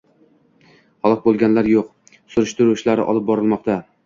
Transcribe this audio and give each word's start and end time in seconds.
Halok 1.07 1.21
boʻlganlar 1.27 1.69
yoʻq. 1.73 1.93
Surishtiruv 2.37 2.75
ishlari 2.79 3.07
olib 3.15 3.31
borilmoqda. 3.31 3.79